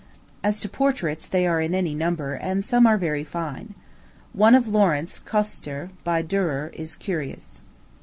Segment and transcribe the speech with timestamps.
[0.43, 3.75] As to portraits, they are in any number, and some are very fine.
[4.33, 7.61] One of Laurence Coster, by Durer, is curious.